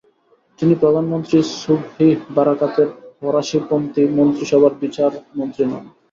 তিনি 0.59 0.73
প্রধানমন্ত্রী 0.75 1.37
সুবহি 1.55 2.07
বারাকাতের 2.29 2.87
ফরাসিপন্থি 3.17 4.03
মন্ত্রিসভার 4.17 4.73
বিচার 4.81 5.11
মন্ত্রী 5.37 5.63
হন। 5.65 5.83